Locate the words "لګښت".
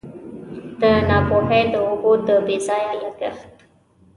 3.01-3.51